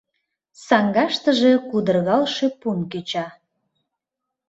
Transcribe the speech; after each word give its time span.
Саҥгаштыже 0.65 1.51
кудыргалше 1.69 2.47
пун 2.59 2.79
кеча. 2.91 3.27